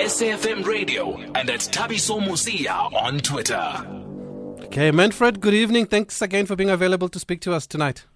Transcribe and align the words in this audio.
SAFM 0.00 0.64
Radio 0.64 1.14
and 1.34 1.50
at 1.50 1.60
Thabiso 1.60 2.18
Mosia 2.26 2.90
on 2.94 3.18
Twitter. 3.18 3.86
Okay, 4.64 4.90
Manfred, 4.90 5.40
good 5.40 5.52
evening. 5.52 5.84
Thanks 5.84 6.22
again 6.22 6.46
for 6.46 6.56
being 6.56 6.70
available 6.70 7.10
to 7.10 7.18
speak 7.18 7.42
to 7.42 7.52
us 7.52 7.66
tonight. 7.66 8.06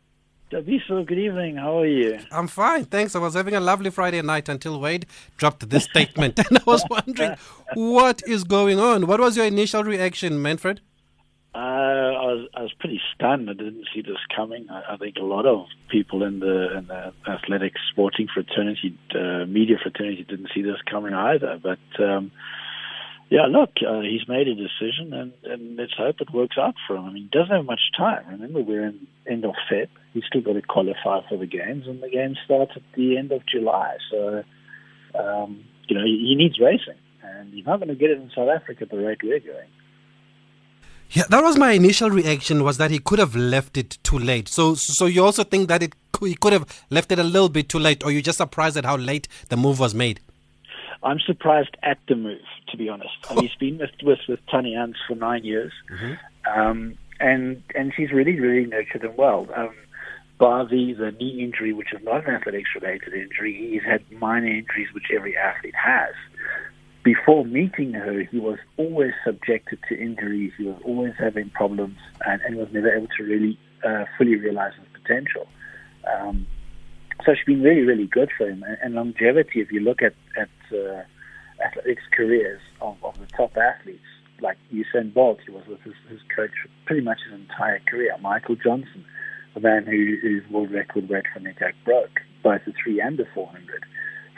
Thabiso, 0.50 1.06
good 1.06 1.18
evening. 1.18 1.56
How 1.56 1.80
are 1.80 1.86
you? 1.86 2.18
I'm 2.32 2.46
fine, 2.46 2.86
thanks. 2.86 3.14
I 3.14 3.18
was 3.18 3.34
having 3.34 3.54
a 3.54 3.60
lovely 3.60 3.90
Friday 3.90 4.22
night 4.22 4.48
until 4.48 4.80
Wade 4.80 5.04
dropped 5.36 5.68
this 5.68 5.84
statement, 5.84 6.38
and 6.48 6.56
I 6.56 6.62
was 6.64 6.82
wondering 6.88 7.36
what 7.74 8.22
is 8.26 8.44
going 8.44 8.80
on. 8.80 9.06
What 9.06 9.20
was 9.20 9.36
your 9.36 9.44
initial 9.44 9.84
reaction, 9.84 10.40
Manfred? 10.40 10.80
Uh, 11.54 11.58
I 12.24 12.32
was 12.32 12.48
I 12.54 12.62
was 12.62 12.72
pretty 12.78 13.00
stunned. 13.14 13.50
I 13.50 13.52
didn't 13.52 13.86
see 13.94 14.00
this 14.00 14.16
coming. 14.34 14.66
I, 14.70 14.94
I 14.94 14.96
think 14.96 15.16
a 15.20 15.24
lot 15.24 15.44
of 15.44 15.66
people 15.90 16.22
in 16.24 16.40
the 16.40 16.78
in 16.78 16.86
the 16.86 17.12
athletics 17.28 17.80
sporting 17.92 18.28
fraternity, 18.32 18.98
uh, 19.14 19.44
media 19.46 19.76
fraternity, 19.82 20.24
didn't 20.28 20.48
see 20.54 20.62
this 20.62 20.80
coming 20.90 21.12
either. 21.12 21.60
But 21.62 22.02
um, 22.02 22.32
yeah, 23.30 23.46
look, 23.50 23.70
uh, 23.86 24.00
he's 24.00 24.26
made 24.28 24.48
a 24.48 24.54
decision, 24.54 25.12
and, 25.12 25.32
and 25.44 25.76
let's 25.76 25.92
hope 25.96 26.16
it 26.20 26.32
works 26.32 26.56
out 26.58 26.74
for 26.86 26.96
him. 26.96 27.04
I 27.04 27.12
mean, 27.12 27.28
he 27.30 27.38
doesn't 27.38 27.54
have 27.54 27.64
much 27.66 27.80
time. 27.96 28.24
Remember, 28.28 28.60
we're 28.60 28.86
in 28.86 29.06
end 29.28 29.44
of 29.44 29.54
Feb. 29.70 29.88
He's 30.14 30.24
still 30.26 30.40
got 30.40 30.54
to 30.54 30.62
qualify 30.62 31.28
for 31.28 31.36
the 31.36 31.46
games, 31.46 31.86
and 31.86 32.02
the 32.02 32.08
games 32.08 32.38
start 32.44 32.70
at 32.74 32.82
the 32.96 33.18
end 33.18 33.32
of 33.32 33.42
July. 33.46 33.96
So, 34.10 34.44
um, 35.18 35.64
you 35.88 35.96
know, 35.96 36.04
he, 36.04 36.26
he 36.28 36.34
needs 36.36 36.58
racing, 36.60 37.00
and 37.22 37.52
he's 37.52 37.66
not 37.66 37.80
going 37.80 37.88
to 37.88 37.94
get 37.94 38.10
it 38.10 38.18
in 38.18 38.30
South 38.34 38.48
Africa 38.48 38.82
at 38.82 38.90
the 38.90 38.98
rate 38.98 39.18
we're 39.22 39.40
going. 39.40 39.68
Yeah, 41.14 41.22
that 41.28 41.42
was 41.44 41.56
my 41.56 41.70
initial 41.72 42.10
reaction. 42.10 42.64
Was 42.64 42.76
that 42.78 42.90
he 42.90 42.98
could 42.98 43.20
have 43.20 43.36
left 43.36 43.76
it 43.76 43.98
too 44.02 44.18
late. 44.18 44.48
So, 44.48 44.74
so 44.74 45.06
you 45.06 45.24
also 45.24 45.44
think 45.44 45.68
that 45.68 45.82
it 45.82 45.94
he 46.20 46.34
could 46.34 46.52
have 46.52 46.84
left 46.90 47.12
it 47.12 47.18
a 47.20 47.22
little 47.22 47.48
bit 47.48 47.68
too 47.68 47.78
late, 47.78 48.04
or 48.04 48.10
you're 48.10 48.20
just 48.20 48.38
surprised 48.38 48.76
at 48.76 48.84
how 48.84 48.96
late 48.96 49.28
the 49.48 49.56
move 49.56 49.78
was 49.78 49.94
made? 49.94 50.20
I'm 51.04 51.20
surprised 51.20 51.76
at 51.82 51.98
the 52.08 52.16
move, 52.16 52.40
to 52.70 52.76
be 52.76 52.88
honest. 52.88 53.12
I 53.30 53.34
mean, 53.34 53.44
he's 53.44 53.54
been 53.56 53.78
with 53.78 53.90
with, 54.02 54.18
with 54.28 54.40
Tannie 54.48 54.74
Ans 54.74 54.96
for 55.06 55.14
nine 55.14 55.44
years, 55.44 55.72
mm-hmm. 55.88 56.60
um, 56.60 56.98
and 57.20 57.62
and 57.76 57.92
she's 57.96 58.10
really 58.10 58.40
really 58.40 58.66
nurtured 58.66 59.04
him 59.04 59.14
well. 59.16 59.46
Um, 59.54 59.74
bar 60.38 60.66
the, 60.66 60.94
the 60.94 61.12
knee 61.12 61.44
injury, 61.44 61.72
which 61.72 61.92
is 61.92 62.02
not 62.02 62.26
an 62.26 62.34
athletics 62.34 62.70
related 62.74 63.14
injury, 63.14 63.70
he's 63.70 63.84
had 63.84 64.02
minor 64.10 64.48
injuries, 64.48 64.88
which 64.92 65.04
every 65.14 65.36
athlete 65.36 65.76
has 65.76 66.12
before 67.04 67.44
meeting 67.44 67.92
her, 67.92 68.22
he 68.22 68.38
was 68.38 68.58
always 68.78 69.12
subjected 69.24 69.78
to 69.88 69.96
injuries. 69.96 70.52
He 70.56 70.64
was 70.64 70.80
always 70.84 71.12
having 71.18 71.50
problems, 71.50 71.98
and, 72.26 72.40
and 72.42 72.56
was 72.56 72.68
never 72.72 72.92
able 72.92 73.08
to 73.18 73.22
really 73.22 73.58
uh, 73.86 74.06
fully 74.16 74.36
realize 74.36 74.72
his 74.78 74.88
potential. 75.00 75.46
Um, 76.10 76.46
so 77.24 77.34
she's 77.34 77.44
been 77.44 77.62
really, 77.62 77.82
really 77.82 78.06
good 78.06 78.30
for 78.36 78.48
him. 78.48 78.64
And, 78.66 78.78
and 78.82 78.94
longevity, 78.94 79.60
if 79.60 79.70
you 79.70 79.80
look 79.80 80.02
at 80.02 80.14
at 80.36 80.48
uh, 80.72 81.02
athletics 81.64 82.02
careers 82.16 82.60
of, 82.80 82.96
of 83.04 83.18
the 83.20 83.26
top 83.26 83.56
athletes, 83.56 84.00
like 84.40 84.56
Usain 84.72 85.12
Bolt, 85.12 85.38
he 85.44 85.52
was 85.52 85.66
with 85.66 85.80
his, 85.82 85.94
his 86.08 86.20
coach 86.34 86.50
pretty 86.86 87.02
much 87.02 87.18
his 87.24 87.38
entire 87.38 87.80
career. 87.80 88.16
Michael 88.20 88.56
Johnson, 88.56 89.04
the 89.54 89.60
man 89.60 89.84
who, 89.84 90.16
whose 90.20 90.42
world 90.50 90.72
record 90.72 91.08
Wade 91.08 91.24
van 91.34 91.44
Niekerk 91.44 91.74
broke, 91.84 92.20
both 92.42 92.62
the 92.66 92.72
three 92.82 93.00
and 93.00 93.16
the 93.18 93.26
400 93.34 93.84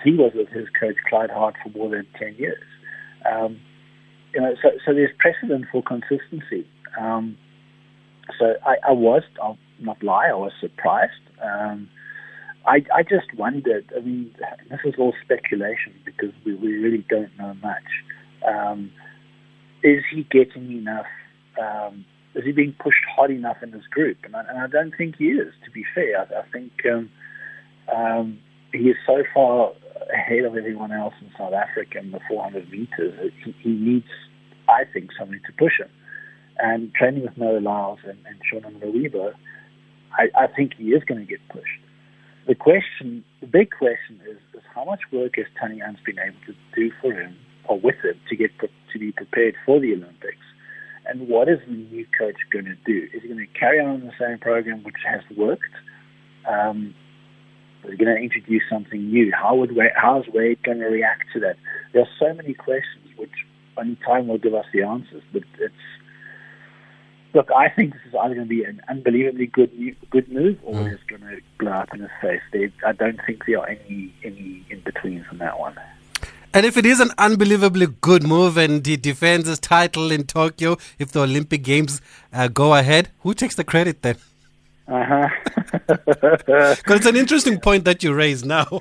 he 0.05 0.13
was 0.13 0.33
with 0.35 0.49
his 0.49 0.67
coach 0.79 0.97
Clyde 1.09 1.31
Hart 1.31 1.55
for 1.63 1.71
more 1.71 1.91
than 1.91 2.07
ten 2.19 2.35
years. 2.37 2.63
Um, 3.31 3.61
you 4.35 4.41
know, 4.41 4.55
so, 4.63 4.69
so 4.85 4.93
there's 4.93 5.11
precedent 5.19 5.67
for 5.73 5.83
consistency. 5.83 6.69
Um, 7.01 7.39
so 8.39 8.55
I, 8.65 8.77
I, 8.89 8.93
was, 8.93 9.23
I'll 9.43 9.59
not 9.81 10.03
lie, 10.03 10.29
I 10.29 10.35
was 10.35 10.53
surprised. 10.61 11.13
Um, 11.43 11.89
I, 12.67 12.85
I 12.95 13.03
just 13.03 13.33
wondered. 13.37 13.91
I 13.97 14.01
mean, 14.01 14.35
this 14.69 14.81
is 14.85 14.95
all 14.99 15.15
speculation 15.25 15.95
because 16.05 16.33
we, 16.45 16.55
we 16.55 16.75
really 16.75 17.05
don't 17.09 17.37
know 17.39 17.55
much. 17.63 17.85
Um, 18.47 18.91
is 19.83 20.03
he 20.13 20.27
getting 20.31 20.73
enough? 20.73 21.07
Um, 21.61 22.05
is 22.35 22.45
he 22.45 22.53
being 22.53 22.75
pushed 22.79 23.05
hard 23.15 23.31
enough 23.31 23.59
in 23.63 23.71
this 23.71 23.87
group? 23.91 24.19
And 24.25 24.37
I, 24.37 24.41
and 24.49 24.59
I 24.59 24.67
don't 24.67 24.93
think 24.97 25.17
he 25.17 25.27
is. 25.27 25.55
To 25.65 25.71
be 25.71 25.85
fair, 25.95 26.21
I, 26.21 26.41
I 26.41 26.43
think 26.53 26.73
um, 27.95 28.39
he 28.73 28.91
is 28.91 28.97
so 29.07 29.23
far 29.33 29.73
ahead 30.13 30.45
of 30.45 30.57
everyone 30.57 30.93
else 30.93 31.15
in 31.21 31.31
South 31.37 31.53
Africa 31.53 31.99
in 31.99 32.11
the 32.13 32.21
400 32.29 32.71
meters. 32.71 33.33
He, 33.45 33.55
he 33.61 33.71
needs, 33.71 34.07
I 34.69 34.85
think, 34.85 35.11
somebody 35.19 35.41
to 35.47 35.53
push 35.59 35.79
him. 35.79 35.91
And 36.59 36.95
training 36.95 37.23
with 37.23 37.37
Noah 37.37 37.61
Lyles 37.61 37.99
and, 38.05 38.19
and 38.27 38.37
Sean 38.49 38.65
I, 40.13 40.29
I 40.35 40.47
think 40.47 40.73
he 40.79 40.91
is 40.91 41.05
going 41.05 41.21
to 41.21 41.27
get 41.27 41.41
pushed. 41.49 41.81
The 42.47 42.55
question, 42.55 43.25
the 43.41 43.47
big 43.47 43.71
question 43.77 44.21
is, 44.29 44.39
is 44.55 44.63
how 44.75 44.85
much 44.85 45.01
work 45.13 45.35
has 45.37 45.47
Tannie 45.61 45.83
Ans 45.83 45.99
been 46.07 46.19
able 46.19 46.39
to 46.47 46.55
do 46.75 46.93
for 47.03 47.13
him 47.13 47.37
or 47.69 47.79
with 47.79 47.97
him 48.03 48.15
to 48.29 48.37
get 48.37 48.51
to 48.61 48.99
be 48.99 49.13
prepared 49.13 49.57
for 49.67 49.81
the 49.81 49.93
Olympics? 49.93 50.47
And 51.07 51.29
what 51.29 51.49
is 51.49 51.59
the 51.67 51.75
new 51.75 52.07
coach 52.19 52.37
going 52.53 52.65
to 52.65 52.77
do? 52.87 53.09
Is 53.13 53.23
he 53.23 53.29
going 53.29 53.47
to 53.47 53.59
carry 53.59 53.81
on 53.81 54.01
the 54.01 54.13
same 54.19 54.39
program 54.39 54.83
which 54.85 54.97
has 55.05 55.23
worked? 55.37 55.63
Um, 56.49 56.95
is 57.89 57.99
going 57.99 58.15
to 58.15 58.21
introduce 58.21 58.63
something 58.71 59.11
new. 59.11 59.33
How 59.33 59.55
would 59.57 59.77
Wade, 59.77 59.93
how's 59.97 60.27
Wade 60.29 60.63
going 60.63 60.79
to 60.79 60.87
react 60.87 61.25
to 61.35 61.41
that? 61.41 61.57
There 61.93 62.03
are 62.03 62.09
so 62.19 62.35
many 62.35 62.55
questions 62.55 63.07
which 63.17 63.33
only 63.77 63.97
time 64.07 64.29
will 64.29 64.39
give 64.39 64.55
us 64.55 64.67
the 64.73 64.83
answers. 64.83 65.23
But 65.33 65.43
it's 65.59 65.75
look, 67.35 67.51
I 67.55 67.69
think 67.69 67.93
this 67.93 68.03
is 68.09 68.15
either 68.15 68.35
going 68.35 68.49
to 68.49 68.55
be 68.55 68.65
an 68.65 68.81
unbelievably 68.89 69.47
good 69.49 69.71
good 70.11 70.31
move 70.33 70.59
or 70.65 70.75
mm. 70.75 70.93
it's 70.93 71.03
going 71.05 71.23
to 71.23 71.41
blow 71.59 71.73
up 71.73 71.93
in 71.95 72.01
his 72.01 72.11
face. 72.21 72.41
They, 72.53 72.73
I 72.85 72.93
don't 72.93 73.21
think 73.27 73.45
there 73.47 73.61
are 73.61 73.69
any 73.69 74.15
any 74.25 74.65
in 74.71 74.81
betweens 74.81 75.27
on 75.31 75.39
that 75.39 75.59
one. 75.59 75.77
And 76.55 76.65
if 76.65 76.79
it 76.79 76.87
is 76.87 77.01
an 77.01 77.11
unbelievably 77.19 77.89
good 78.01 78.23
move 78.23 78.57
and 78.57 78.85
he 78.87 78.97
defends 78.97 79.47
his 79.47 79.59
title 79.59 80.11
in 80.11 80.25
Tokyo, 80.25 80.79
if 80.99 81.13
the 81.13 81.21
Olympic 81.21 81.63
Games 81.63 82.01
uh, 82.33 82.49
go 82.49 82.75
ahead, 82.75 83.11
who 83.21 83.35
takes 83.35 83.55
the 83.55 83.65
credit 83.65 84.01
then? 84.01 84.17
Uh 84.89 85.05
huh. 85.05 85.29
Because 86.07 86.99
it's 86.99 87.07
an 87.07 87.17
interesting 87.17 87.61
point 87.61 87.85
that 87.85 88.03
you 88.03 88.15
raise 88.15 88.45
now. 88.45 88.81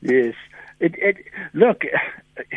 Yes. 0.00 0.34
It, 0.80 0.94
it, 0.96 1.16
look, 1.54 1.82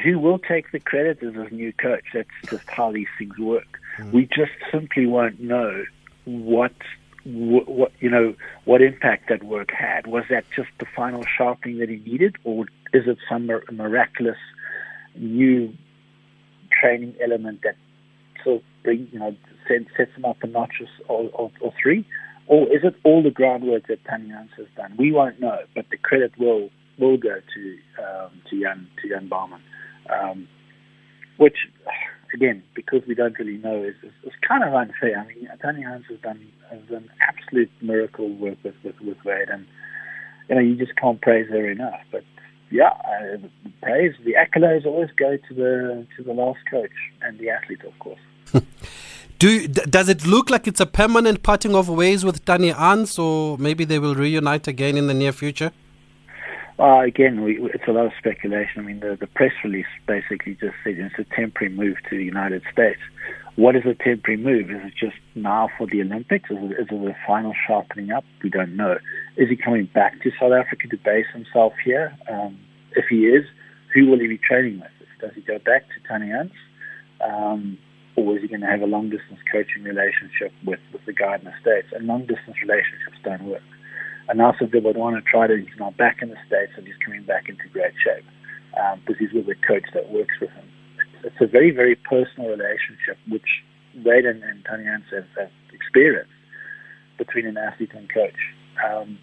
who 0.03 0.19
will 0.19 0.39
take 0.39 0.71
the 0.71 0.79
credit 0.79 1.23
as 1.23 1.33
his 1.33 1.51
new 1.51 1.73
coach? 1.73 2.05
That's 2.13 2.29
just 2.49 2.69
how 2.69 2.91
these 2.91 3.07
things 3.17 3.37
work. 3.37 3.79
Mm. 3.97 4.11
We 4.11 4.25
just 4.25 4.51
simply 4.71 5.05
won't 5.05 5.39
know 5.39 5.83
what, 6.25 6.73
what, 7.23 7.67
what, 7.67 7.91
you 7.99 8.09
know, 8.09 8.35
what 8.65 8.81
impact 8.81 9.29
that 9.29 9.43
work 9.43 9.71
had. 9.71 10.07
Was 10.07 10.25
that 10.29 10.45
just 10.55 10.69
the 10.79 10.85
final 10.95 11.25
sharpening 11.25 11.79
that 11.79 11.89
he 11.89 11.97
needed, 11.97 12.35
or 12.43 12.65
is 12.93 13.07
it 13.07 13.17
some 13.27 13.49
miraculous 13.71 14.37
new 15.15 15.73
training 16.79 17.15
element 17.23 17.61
that 17.63 17.75
sort 18.43 18.57
of 18.57 18.63
bring, 18.83 19.07
you 19.11 19.19
know, 19.19 19.35
sets 19.67 20.11
him 20.15 20.25
up 20.25 20.37
a 20.43 20.47
notch 20.47 20.81
or, 21.07 21.29
or, 21.33 21.51
or 21.59 21.73
three? 21.81 22.05
Or 22.51 22.63
is 22.63 22.83
it 22.83 22.95
all 23.05 23.23
the 23.23 23.31
groundwork 23.31 23.87
that 23.87 24.03
Tannie 24.03 24.33
Ans 24.33 24.49
has 24.57 24.67
done? 24.75 24.93
We 24.99 25.13
won't 25.13 25.39
know, 25.39 25.59
but 25.73 25.85
the 25.89 25.95
credit 25.95 26.33
will 26.37 26.69
will 26.99 27.15
go 27.15 27.39
to 27.55 27.77
um, 28.03 28.41
to 28.49 28.59
Jan 28.59 28.87
to 29.01 29.07
Jan 29.07 29.29
Brauman, 29.29 29.61
um, 30.11 30.49
which 31.37 31.55
again 32.33 32.61
because 32.75 33.03
we 33.07 33.15
don't 33.15 33.39
really 33.39 33.57
know 33.57 33.81
is, 33.81 33.95
is, 34.03 34.11
is 34.25 34.33
kind 34.45 34.65
of 34.65 34.73
unfair. 34.73 35.17
I 35.17 35.27
mean, 35.27 35.47
Tannie 35.61 35.85
Ans 35.85 36.03
has 36.09 36.19
done 36.19 36.45
has 36.69 36.81
done 36.89 37.09
absolute 37.21 37.71
miracle 37.81 38.27
work 38.35 38.57
with 38.65 38.75
with 38.83 38.99
with 38.99 39.17
Wade, 39.23 39.47
and 39.47 39.65
you 40.49 40.55
know 40.55 40.61
you 40.61 40.75
just 40.75 40.97
can't 40.97 41.21
praise 41.21 41.49
her 41.49 41.71
enough. 41.71 42.01
But 42.11 42.25
yeah, 42.69 42.89
uh, 42.89 43.37
the 43.37 43.49
praise, 43.81 44.13
the 44.25 44.33
accolades 44.33 44.85
always 44.85 45.09
go 45.15 45.37
to 45.37 45.53
the 45.53 46.05
to 46.17 46.23
the 46.23 46.33
last 46.33 46.59
coach 46.69 46.91
and 47.21 47.39
the 47.39 47.49
athlete, 47.49 47.85
of 47.87 47.97
course. 47.99 48.19
Do 49.41 49.67
does 49.67 50.07
it 50.07 50.27
look 50.27 50.51
like 50.51 50.67
it's 50.67 50.79
a 50.79 50.85
permanent 50.85 51.41
parting 51.41 51.73
of 51.73 51.89
ways 51.89 52.23
with 52.23 52.45
Tannie 52.45 52.73
Ans, 52.73 53.17
or 53.17 53.57
maybe 53.57 53.85
they 53.85 53.97
will 53.97 54.13
reunite 54.13 54.67
again 54.67 54.97
in 54.97 55.07
the 55.07 55.15
near 55.15 55.31
future? 55.31 55.71
Uh, 56.77 56.99
again, 56.99 57.43
we, 57.43 57.59
it's 57.73 57.87
a 57.87 57.91
lot 57.91 58.05
of 58.05 58.11
speculation. 58.19 58.73
I 58.77 58.81
mean, 58.83 58.99
the, 58.99 59.17
the 59.19 59.25
press 59.25 59.53
release 59.63 59.87
basically 60.05 60.53
just 60.53 60.75
said 60.83 60.99
it's 60.99 61.15
a 61.17 61.23
temporary 61.35 61.73
move 61.73 61.97
to 62.11 62.17
the 62.17 62.23
United 62.23 62.61
States. 62.71 62.99
What 63.55 63.75
is 63.75 63.81
a 63.87 63.95
temporary 63.95 64.37
move? 64.37 64.69
Is 64.69 64.85
it 64.85 64.93
just 64.93 65.17
now 65.33 65.69
for 65.75 65.87
the 65.87 66.01
Olympics? 66.01 66.51
Is 66.51 66.59
it, 66.61 66.79
is 66.79 66.87
it 66.91 66.93
a 66.93 67.17
final 67.25 67.55
sharpening 67.65 68.11
up? 68.11 68.23
We 68.43 68.51
don't 68.51 68.75
know. 68.77 68.99
Is 69.37 69.49
he 69.49 69.55
coming 69.55 69.89
back 69.91 70.21
to 70.21 70.29
South 70.39 70.53
Africa 70.53 70.87
to 70.87 70.97
base 70.97 71.25
himself 71.33 71.73
here? 71.83 72.15
Um, 72.31 72.59
if 72.91 73.05
he 73.09 73.25
is, 73.25 73.43
who 73.95 74.05
will 74.05 74.19
he 74.19 74.27
be 74.27 74.37
training 74.37 74.81
with? 74.81 74.91
Does 75.19 75.31
he 75.33 75.41
go 75.41 75.57
back 75.57 75.87
to 75.87 76.07
Tannie 76.07 76.31
Ans? 76.31 76.51
Um, 77.27 77.79
or 78.15 78.35
is 78.35 78.41
he 78.41 78.47
going 78.47 78.61
to 78.61 78.67
have 78.67 78.81
a 78.81 78.89
long 78.89 79.09
distance 79.09 79.39
coaching 79.51 79.83
relationship 79.83 80.51
with, 80.65 80.79
with 80.91 81.05
the 81.05 81.13
guy 81.13 81.35
in 81.35 81.43
the 81.43 81.53
States? 81.61 81.87
And 81.93 82.07
long 82.07 82.25
distance 82.25 82.57
relationships 82.61 83.17
don't 83.23 83.45
work. 83.45 83.63
And 84.27 84.41
also, 84.41 84.65
they 84.65 84.79
would 84.79 84.97
want 84.97 85.15
to 85.15 85.23
try 85.23 85.47
to, 85.47 85.55
he's 85.55 85.79
not 85.79 85.97
back 85.97 86.21
in 86.21 86.29
the 86.29 86.39
States 86.47 86.73
and 86.77 86.85
he's 86.85 86.95
coming 87.03 87.23
back 87.23 87.49
into 87.49 87.67
great 87.71 87.93
shape 87.97 88.25
um, 88.79 89.01
because 89.05 89.19
he's 89.19 89.33
with 89.33 89.47
a 89.49 89.55
coach 89.67 89.85
that 89.93 90.11
works 90.11 90.35
with 90.39 90.51
him. 90.51 90.67
It's, 91.23 91.35
a 91.41 91.47
very, 91.47 91.71
very 91.71 91.95
personal 91.95 92.49
relationship, 92.49 93.17
which 93.29 93.63
Wade 93.95 94.25
and, 94.25 94.43
and 94.43 94.63
Tannie 94.65 94.87
Ans 94.87 95.05
have, 95.11 95.27
have 95.37 95.51
experienced 95.73 96.31
between 97.17 97.45
an 97.45 97.57
athlete 97.57 97.91
and 97.93 98.11
coach. 98.11 98.39
Um, 98.83 99.19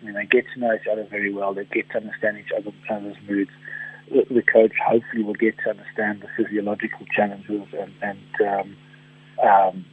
I 0.00 0.04
mean, 0.04 0.14
they 0.14 0.26
get 0.26 0.44
to 0.54 0.60
know 0.60 0.74
each 0.74 0.88
other 0.90 1.06
very 1.08 1.32
well. 1.32 1.54
They 1.54 1.64
get 1.64 1.90
to 1.90 1.98
understand 1.98 2.38
each 2.38 2.52
other's 2.56 3.16
moods. 3.28 3.50
The, 4.10 4.34
the 4.34 4.42
coach 4.42 4.72
hopefully 4.84 5.22
will 5.22 5.34
get 5.34 5.56
to 5.64 5.70
understand 5.70 6.22
the 6.22 6.28
physiological 6.36 7.06
challenges 7.14 7.66
and, 7.78 7.92
and 8.02 8.48
um, 8.48 8.76
um, 9.42 9.84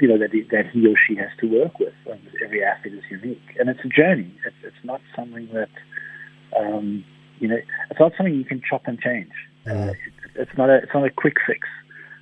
you 0.00 0.08
know 0.08 0.18
that 0.18 0.32
he, 0.32 0.42
that 0.50 0.70
he 0.72 0.86
or 0.86 0.94
she 0.96 1.14
has 1.16 1.28
to 1.40 1.46
work 1.46 1.78
with. 1.78 1.94
Um, 2.10 2.20
every 2.44 2.64
athlete 2.64 2.94
is 2.94 3.04
unique, 3.10 3.42
and 3.58 3.68
it's 3.68 3.80
a 3.84 3.88
journey. 3.88 4.32
It's, 4.46 4.56
it's 4.62 4.84
not 4.84 5.00
something 5.14 5.48
that 5.52 5.68
um, 6.58 7.04
you 7.38 7.48
know. 7.48 7.58
It's 7.90 8.00
not 8.00 8.12
something 8.16 8.34
you 8.34 8.44
can 8.44 8.62
chop 8.68 8.82
and 8.86 8.98
change. 8.98 9.32
Uh, 9.66 9.92
it's 10.36 10.56
not 10.56 10.70
a 10.70 10.76
it's 10.76 10.94
not 10.94 11.04
a 11.04 11.10
quick 11.10 11.36
fix, 11.46 11.68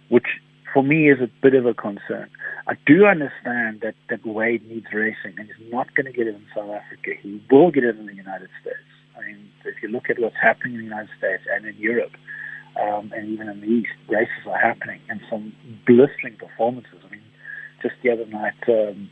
which 0.09 0.27
for 0.75 0.83
me 0.83 1.09
is 1.11 1.21
a 1.21 1.31
bit 1.41 1.55
of 1.55 1.67
a 1.67 1.75
concern. 1.75 2.29
I 2.67 2.75
do 2.87 3.07
understand 3.07 3.81
that 3.83 3.95
that 4.11 4.27
Wade 4.27 4.69
needs 4.69 4.87
racing, 4.93 5.35
and 5.39 5.49
he's 5.49 5.73
not 5.73 5.95
going 5.95 6.07
to 6.07 6.13
get 6.13 6.27
it 6.27 6.35
in 6.35 6.45
South 6.55 6.71
Africa. 6.71 7.13
He 7.21 7.41
will 7.51 7.71
get 7.71 7.85
it 7.85 7.97
in 7.97 8.07
the 8.07 8.15
United 8.15 8.49
States. 8.61 8.77
I 9.19 9.27
mean, 9.27 9.51
if 9.65 9.83
you 9.83 9.89
look 9.89 10.11
at 10.11 10.19
what's 10.19 10.37
happening 10.41 10.75
in 10.75 10.79
the 10.79 10.85
United 10.85 11.11
States 11.19 11.43
and 11.53 11.67
in 11.67 11.77
Europe, 11.77 12.13
um, 12.81 13.13
and 13.15 13.29
even 13.29 13.49
in 13.49 13.61
the 13.61 13.67
East, 13.67 13.93
races 14.09 14.47
are 14.47 14.59
happening, 14.59 15.01
and 15.09 15.21
some 15.29 15.53
blistering 15.87 16.37
performances. 16.37 17.01
I 17.05 17.11
mean, 17.11 17.23
just 17.83 17.95
the 18.03 18.11
other 18.11 18.27
night, 18.27 18.55
um, 18.69 19.11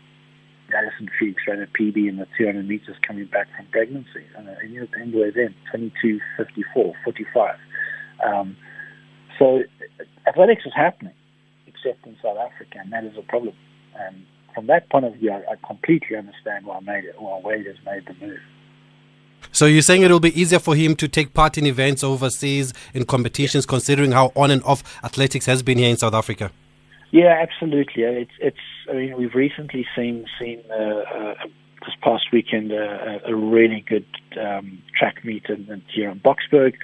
Allyson 0.74 1.08
Felix 1.18 1.42
ran 1.46 1.62
a 1.62 1.66
PB 1.66 2.08
in 2.08 2.16
the 2.16 2.26
200 2.38 2.66
meters 2.66 2.96
coming 3.06 3.26
back 3.26 3.48
from 3.56 3.66
pregnancy. 3.66 4.24
And 4.36 4.48
a 4.48 4.66
New 4.66 4.88
England 5.00 5.14
event, 5.14 5.54
22, 5.70 6.20
54, 6.36 6.94
45. 7.04 7.56
Um, 8.24 8.56
so 9.38 9.62
athletics 10.26 10.62
is 10.66 10.72
happening, 10.74 11.14
except 11.66 12.06
in 12.06 12.16
South 12.22 12.38
Africa, 12.38 12.78
and 12.78 12.92
that 12.92 13.04
is 13.04 13.16
a 13.18 13.22
problem. 13.22 13.54
And 13.98 14.24
from 14.54 14.66
that 14.68 14.88
point 14.90 15.04
of 15.04 15.14
view, 15.14 15.32
I, 15.32 15.52
I 15.52 15.66
completely 15.66 16.16
understand 16.16 16.66
why, 16.66 16.80
made 16.80 17.04
it, 17.04 17.14
why 17.18 17.40
Wade 17.42 17.66
has 17.66 17.76
made 17.84 18.06
the 18.06 18.26
move. 18.26 18.40
So 19.52 19.66
you're 19.66 19.82
saying 19.82 20.02
it 20.02 20.10
will 20.10 20.20
be 20.20 20.38
easier 20.38 20.58
for 20.58 20.74
him 20.74 20.96
to 20.96 21.08
take 21.08 21.34
part 21.34 21.58
in 21.58 21.66
events 21.66 22.04
overseas 22.04 22.72
in 22.94 23.04
competitions, 23.04 23.66
considering 23.66 24.12
how 24.12 24.32
on 24.36 24.50
and 24.50 24.62
off 24.64 24.82
athletics 25.04 25.46
has 25.46 25.62
been 25.62 25.78
here 25.78 25.90
in 25.90 25.96
South 25.96 26.14
Africa. 26.14 26.50
Yeah, 27.12 27.38
absolutely. 27.40 28.02
It's 28.02 28.32
it's. 28.40 28.58
I 28.90 28.94
mean, 28.94 29.16
we've 29.16 29.34
recently 29.34 29.86
seen 29.96 30.26
seen 30.38 30.62
uh, 30.70 30.74
uh, 30.74 31.34
this 31.86 31.94
past 32.02 32.24
weekend 32.32 32.72
uh, 32.72 33.20
a 33.24 33.34
really 33.34 33.84
good 33.88 34.06
um, 34.40 34.82
track 34.98 35.24
meet 35.24 35.46
in, 35.48 35.82
here 35.92 36.10
in 36.10 36.20
Boksburg. 36.20 36.74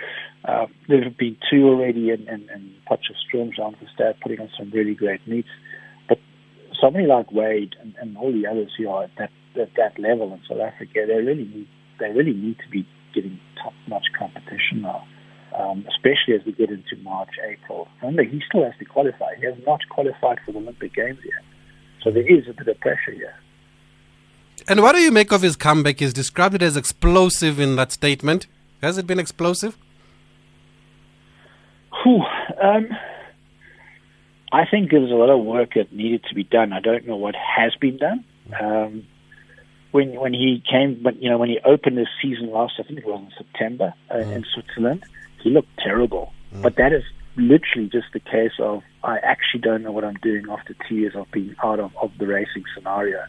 Uh, 0.45 0.67
there 0.89 1.03
have 1.03 1.17
been 1.17 1.37
two 1.51 1.69
already 1.69 2.11
and 2.11 2.29
in, 2.29 2.35
in, 2.35 2.51
in 2.51 2.75
Potchefstroom, 2.89 3.55
Jean 3.55 3.77
putting 4.23 4.41
on 4.41 4.51
some 4.59 4.71
really 4.71 4.95
great 4.95 5.27
meets. 5.27 5.49
But 6.09 6.19
somebody 6.81 7.07
like 7.07 7.31
Wade 7.33 7.77
and, 7.81 7.95
and 8.01 8.17
all 8.17 8.33
the 8.33 8.47
others 8.47 8.73
who 8.77 8.89
are 8.89 9.05
at 9.05 9.11
that, 9.19 9.31
at 9.61 9.71
that 9.77 9.99
level 9.99 10.33
in 10.33 10.41
South 10.49 10.61
Africa, 10.61 11.05
they 11.07 11.15
really 11.15 11.45
need 11.45 11.69
they 12.03 12.11
really 12.11 12.35
need 12.35 12.57
to 12.65 12.69
be 12.71 12.87
getting 13.15 13.39
top-notch 13.63 14.07
competition 14.19 14.83
now, 14.83 15.07
um, 15.59 15.87
especially 15.89 16.35
as 16.35 16.45
we 16.45 16.53
get 16.53 16.71
into 16.71 16.97
March, 17.03 17.31
April. 17.45 17.89
Remember, 18.01 18.25
he 18.25 18.41
still 18.49 18.65
has 18.65 18.73
to 18.79 18.85
qualify. 18.85 19.35
He 19.39 19.47
has 19.47 19.55
not 19.67 19.81
qualified 19.91 20.39
for 20.45 20.53
the 20.53 20.59
Olympic 20.59 20.95
Games 20.95 21.19
yet. 21.25 21.45
So 22.03 22.11
there 22.11 22.27
is 22.27 22.49
a 22.49 22.53
bit 22.53 22.69
of 22.69 22.81
pressure 22.81 23.13
here. 23.13 23.35
And 24.69 24.81
what 24.83 24.95
do 24.95 25.01
you 25.01 25.11
make 25.11 25.33
of 25.33 25.43
his 25.43 25.57
comeback? 25.57 26.01
He's 26.01 26.13
described 26.13 26.55
it 26.55 26.63
as 26.63 26.77
explosive 26.77 27.59
in 27.59 27.77
that 27.77 27.93
statement. 27.93 28.47
Has 28.81 28.99
it 28.99 29.07
been 29.07 29.19
explosive? 29.19 29.77
Whew, 32.03 32.23
um, 32.61 32.89
I 34.53 34.67
think 34.67 34.91
there 34.91 35.01
was 35.01 35.11
a 35.11 35.15
lot 35.15 35.31
of 35.31 35.45
work 35.45 35.75
that 35.75 35.93
needed 35.93 36.25
to 36.29 36.35
be 36.35 36.45
done. 36.45 36.73
I 36.73 36.81
don't 36.81 37.07
know 37.07 37.17
what 37.17 37.35
has 37.35 37.75
been 37.81 37.97
done. 37.97 38.25
Um, 38.61 39.07
when 39.93 40.19
when 40.19 40.35
he 40.35 40.63
came, 40.69 41.01
but 41.03 41.23
you 41.23 41.31
know, 41.31 41.39
when 41.39 41.49
he 41.49 41.61
opened 41.65 41.99
his 41.99 42.09
season 42.21 42.51
last, 42.51 42.75
I 42.79 42.83
think 42.83 42.99
it 42.99 43.07
was 43.07 43.21
in 43.21 43.33
September 43.37 43.95
uh, 44.11 44.17
mm. 44.17 44.37
in 44.37 44.45
Switzerland, 44.53 45.05
he 45.43 45.51
looked 45.51 45.77
terrible. 45.79 46.33
Mm. 46.55 46.63
But 46.63 46.77
that 46.77 46.93
is 46.93 47.05
literally 47.37 47.89
just 47.89 48.07
the 48.13 48.21
case 48.21 48.59
of 48.59 48.83
I 49.05 49.19
actually 49.19 49.61
don't 49.61 49.83
know 49.83 49.93
what 49.93 50.05
I'm 50.05 50.17
doing 50.17 50.47
after 50.51 50.75
two 50.89 50.97
years 50.97 51.15
of 51.15 51.31
being 51.31 51.55
out 51.63 51.81
of, 51.81 51.93
of 52.01 52.11
the 52.19 52.27
racing 52.27 52.65
scenario. 52.75 53.25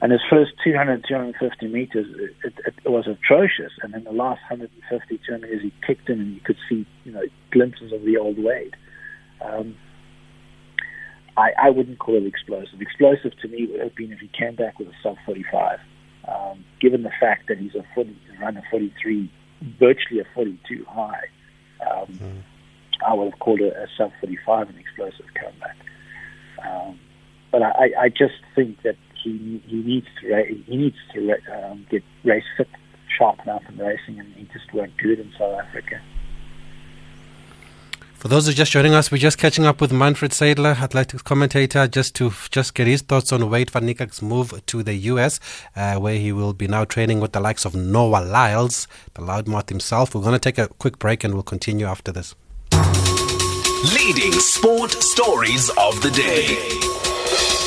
And 0.00 0.12
his 0.12 0.20
first 0.30 0.52
200, 0.62 1.04
250 1.08 1.66
meters, 1.66 2.06
it, 2.44 2.54
it, 2.64 2.74
it 2.84 2.88
was 2.88 3.08
atrocious. 3.08 3.72
And 3.82 3.92
then 3.92 4.04
the 4.04 4.12
last 4.12 4.40
150, 4.48 5.18
200 5.26 5.42
meters, 5.42 5.62
he 5.62 5.72
kicked 5.84 6.08
in 6.08 6.20
and 6.20 6.34
you 6.34 6.40
could 6.40 6.56
see, 6.68 6.86
you 7.04 7.10
know, 7.10 7.22
glimpses 7.50 7.92
of 7.92 8.02
the 8.02 8.16
old 8.16 8.38
Wade. 8.38 8.76
Um, 9.40 9.76
I, 11.38 11.52
I 11.66 11.70
wouldn't 11.70 12.00
call 12.00 12.16
it 12.16 12.26
explosive. 12.26 12.80
Explosive 12.80 13.32
to 13.42 13.48
me 13.48 13.68
would 13.70 13.80
have 13.80 13.94
been 13.94 14.12
if 14.12 14.18
he 14.18 14.28
came 14.36 14.56
back 14.56 14.78
with 14.78 14.88
a 14.88 14.92
sub 15.02 15.16
45. 15.24 15.78
Um, 16.26 16.64
given 16.80 17.04
the 17.04 17.12
fact 17.20 17.46
that 17.48 17.58
he's 17.58 17.74
a 17.76 17.84
40, 17.94 18.10
he's 18.10 18.40
run 18.40 18.56
a 18.56 18.62
43, 18.70 19.30
virtually 19.78 20.20
a 20.20 20.24
42 20.34 20.84
high, 20.88 21.28
um, 21.88 22.06
mm. 22.08 22.42
I 23.06 23.14
would 23.14 23.30
have 23.30 23.38
called 23.38 23.60
it 23.60 23.72
a 23.72 23.86
sub 23.96 24.10
45 24.20 24.70
an 24.70 24.78
explosive 24.78 25.26
comeback. 25.40 25.76
Um, 26.66 26.98
but 27.52 27.62
I, 27.62 27.90
I 27.98 28.08
just 28.08 28.42
think 28.56 28.82
that 28.82 28.96
he 29.22 29.62
he 29.66 29.76
needs 29.76 30.06
to 30.20 30.44
he 30.66 30.76
needs 30.76 30.96
to 31.14 31.34
um, 31.54 31.86
get 31.88 32.02
race 32.24 32.44
fit, 32.56 32.68
sharp 33.16 33.38
enough 33.44 33.62
in 33.68 33.78
racing, 33.78 34.18
and 34.18 34.34
he 34.34 34.44
just 34.52 34.72
won't 34.74 34.92
do 35.02 35.12
it 35.12 35.20
in 35.20 35.32
South 35.38 35.58
Africa. 35.60 36.00
For 38.18 38.26
those 38.26 38.46
who 38.46 38.50
are 38.50 38.54
just 38.54 38.72
joining 38.72 38.94
us, 38.94 39.12
we're 39.12 39.18
just 39.18 39.38
catching 39.38 39.64
up 39.64 39.80
with 39.80 39.92
Manfred 39.92 40.32
Seidler, 40.32 40.80
athletics 40.80 41.22
commentator, 41.22 41.86
just 41.86 42.16
to 42.16 42.32
just 42.50 42.74
get 42.74 42.88
his 42.88 43.00
thoughts 43.00 43.30
on 43.30 43.48
Wade 43.48 43.70
van 43.70 43.84
Niekerk's 43.84 44.20
move 44.20 44.60
to 44.66 44.82
the 44.82 44.94
US, 44.94 45.38
uh, 45.76 45.98
where 45.98 46.16
he 46.16 46.32
will 46.32 46.52
be 46.52 46.66
now 46.66 46.84
training 46.84 47.20
with 47.20 47.30
the 47.30 47.38
likes 47.38 47.64
of 47.64 47.76
Noah 47.76 48.24
Lyles, 48.24 48.88
the 49.14 49.22
loudmouth 49.22 49.68
himself. 49.68 50.16
We're 50.16 50.22
going 50.22 50.32
to 50.32 50.40
take 50.40 50.58
a 50.58 50.66
quick 50.66 50.98
break 50.98 51.22
and 51.22 51.32
we'll 51.32 51.44
continue 51.44 51.86
after 51.86 52.10
this. 52.10 52.34
Leading 53.94 54.32
sport 54.32 54.90
stories 54.90 55.70
of 55.78 56.02
the 56.02 56.10
day 56.10 56.56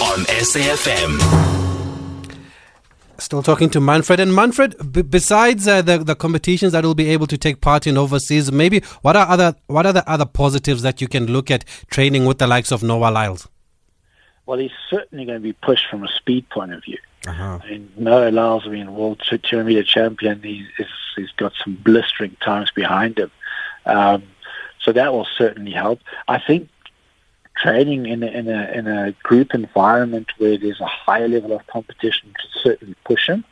on 0.04 0.26
SAFM. 0.26 1.61
Still 3.22 3.44
talking 3.44 3.70
to 3.70 3.80
Manfred. 3.80 4.20
And 4.20 4.34
Manfred, 4.34 4.92
b- 4.92 5.04
besides 5.04 5.68
uh, 5.68 5.84
the, 5.84 6.00
the 6.00 6.16
competitions 6.16 6.72
that 6.72 6.84
will 6.84 6.96
be 6.96 7.10
able 7.10 7.28
to 7.28 7.38
take 7.38 7.62
part 7.62 7.86
in 7.86 7.96
overseas, 7.96 8.52
maybe 8.52 8.80
what 9.04 9.16
are 9.16 9.28
other 9.28 9.56
what 9.68 9.86
are 9.86 9.94
the 9.94 10.10
other 10.10 10.26
positives 10.26 10.82
that 10.82 11.02
you 11.02 11.08
can 11.08 11.28
look 11.28 11.52
at 11.52 11.64
training 11.92 12.26
with 12.26 12.40
the 12.40 12.48
likes 12.48 12.72
of 12.72 12.82
Noah 12.82 13.12
Lyles? 13.12 13.48
Well, 14.48 14.58
he's 14.58 14.72
certainly 14.90 15.26
going 15.26 15.38
to 15.38 15.44
be 15.44 15.54
pushed 15.54 15.86
from 15.88 16.04
a 16.04 16.08
speed 16.08 16.50
point 16.50 16.74
of 16.74 16.84
view. 16.84 16.98
Uh-huh. 17.28 17.60
I 17.64 17.70
mean, 17.70 17.92
Noah 17.96 18.32
Lyles, 18.32 18.64
I 18.66 18.70
mean, 18.70 18.92
world 18.92 19.22
200 19.30 19.66
meter 19.66 19.84
champion, 19.84 20.42
he's, 20.42 20.66
he's 21.16 21.32
got 21.38 21.54
some 21.64 21.76
blistering 21.76 22.36
times 22.42 22.72
behind 22.72 23.20
him. 23.20 23.32
Um, 23.86 24.24
so 24.82 24.92
that 24.92 25.14
will 25.14 25.28
certainly 25.38 25.72
help. 25.72 26.02
I 26.28 26.40
think 26.40 26.70
training 27.62 28.06
in 28.06 28.24
a, 28.24 28.28
in 28.28 28.48
a 28.48 28.72
in 28.72 28.88
a 28.88 29.12
group 29.24 29.54
environment 29.54 30.28
where 30.38 30.58
there's 30.58 30.82
a 30.82 30.86
higher 30.86 31.28
level 31.28 31.54
of 31.54 31.66
competition 31.68 32.34
to 32.42 32.60
certainly 32.60 32.96
push 33.04 33.28
him. 33.28 33.44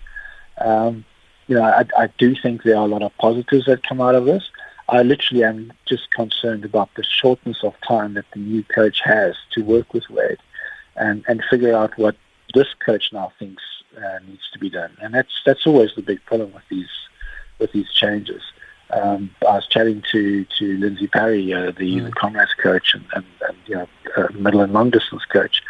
Um, 0.57 1.05
you 1.47 1.55
know, 1.55 1.63
I, 1.63 1.85
I 1.97 2.07
do 2.17 2.35
think 2.35 2.63
there 2.63 2.75
are 2.75 2.85
a 2.85 2.93
lot 2.95 3.01
of 3.01 3.15
positives 3.17 3.65
that 3.65 3.87
come 3.87 4.01
out 4.01 4.15
of 4.15 4.25
this. 4.25 4.43
I 4.87 5.03
literally 5.03 5.43
am 5.43 5.71
just 5.85 6.09
concerned 6.11 6.65
about 6.65 6.89
the 6.95 7.03
shortness 7.03 7.63
of 7.63 7.73
time 7.87 8.15
that 8.15 8.25
the 8.33 8.39
new 8.39 8.63
coach 8.63 9.01
has 9.03 9.35
to 9.51 9.63
work 9.63 9.93
with 9.93 10.09
Wade 10.09 10.39
and, 10.95 11.23
and 11.27 11.43
figure 11.49 11.75
out 11.75 11.97
what 11.97 12.15
this 12.53 12.67
coach 12.85 13.11
now 13.13 13.31
thinks 13.37 13.63
uh, 13.97 14.19
needs 14.27 14.49
to 14.53 14.59
be 14.59 14.69
done. 14.69 14.95
And 15.01 15.13
that's 15.13 15.41
that's 15.45 15.67
always 15.67 15.91
the 15.95 16.01
big 16.01 16.23
problem 16.25 16.53
with 16.53 16.67
these 16.69 16.89
with 17.59 17.71
these 17.71 17.91
changes. 17.91 18.41
Um, 18.91 19.29
I 19.41 19.55
was 19.55 19.67
chatting 19.67 20.03
to 20.11 20.45
to 20.57 20.77
Lindsay 20.77 21.07
Parry, 21.07 21.53
uh, 21.53 21.71
the, 21.71 21.97
mm. 21.97 22.05
the 22.05 22.11
Comrades 22.11 22.53
coach 22.55 22.95
and, 22.95 23.05
and, 23.13 23.25
and 23.47 23.57
you 23.67 23.75
know 23.75 23.87
uh, 24.17 24.27
middle 24.33 24.61
and 24.61 24.73
long 24.73 24.89
distance 24.89 25.25
coach, 25.25 25.61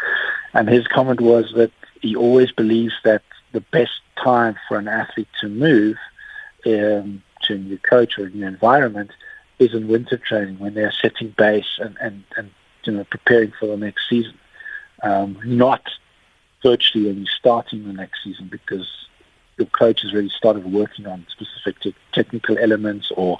and 0.53 0.69
his 0.69 0.87
comment 0.87 1.19
was 1.19 1.51
that 1.55 1.71
he 2.01 2.15
always 2.15 2.51
believes 2.51 2.93
that 3.03 3.23
the 3.51 3.61
best 3.61 4.01
time 4.23 4.55
for 4.67 4.77
an 4.77 4.87
athlete 4.87 5.27
to 5.41 5.49
move 5.49 5.97
um, 6.65 7.21
to 7.43 7.55
a 7.55 7.57
new 7.57 7.77
coach 7.77 8.17
or 8.17 8.25
a 8.25 8.29
new 8.29 8.45
environment 8.45 9.11
is 9.59 9.73
in 9.73 9.87
winter 9.87 10.17
training 10.17 10.57
when 10.59 10.73
they're 10.73 10.93
setting 11.01 11.33
base 11.37 11.79
and, 11.79 11.97
and, 11.99 12.23
and 12.37 12.51
you 12.83 12.93
know 12.93 13.03
preparing 13.03 13.51
for 13.59 13.67
the 13.67 13.77
next 13.77 14.07
season, 14.09 14.37
um, 15.03 15.37
not 15.43 15.81
virtually 16.63 17.07
when 17.07 17.17
you're 17.17 17.27
starting 17.37 17.85
the 17.85 17.93
next 17.93 18.23
season 18.23 18.47
because 18.49 18.87
your 19.59 19.67
coach 19.67 20.01
has 20.01 20.13
really 20.13 20.29
started 20.29 20.65
working 20.65 21.05
on 21.05 21.25
specific 21.29 21.79
te- 21.81 21.95
technical 22.13 22.57
elements 22.57 23.11
or 23.15 23.37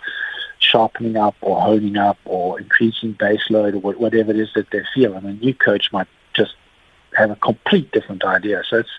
sharpening 0.60 1.16
up 1.16 1.36
or 1.42 1.60
honing 1.60 1.98
up 1.98 2.18
or 2.26 2.60
increasing 2.60 3.14
base 3.14 3.50
load 3.50 3.74
or 3.74 3.80
whatever 3.80 4.32
it 4.32 4.38
is 4.38 4.50
that 4.54 4.70
they 4.72 4.82
feel. 4.94 5.14
And 5.14 5.26
a 5.26 5.34
new 5.34 5.54
coach 5.54 5.92
might 5.92 6.08
just 6.34 6.56
have 7.18 7.32
a 7.32 7.36
complete 7.38 7.92
different 7.92 8.24
idea. 8.24 8.62
So 8.70 8.80
it's, 8.80 8.90